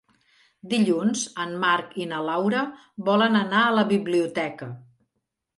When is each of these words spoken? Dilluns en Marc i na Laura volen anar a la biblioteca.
Dilluns 0.71 1.25
en 1.43 1.53
Marc 1.65 1.93
i 2.03 2.07
na 2.13 2.21
Laura 2.29 2.63
volen 3.11 3.39
anar 3.43 3.63
a 3.67 3.77
la 3.79 3.87
biblioteca. 3.93 4.73